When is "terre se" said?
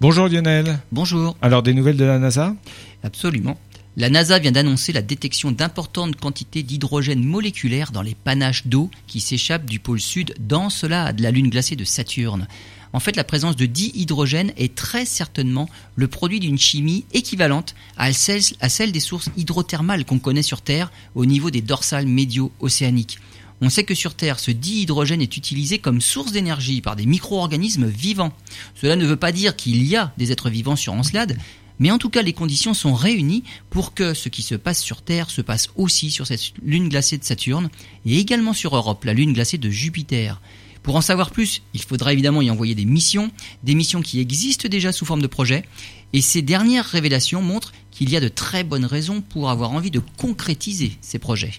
35.02-35.42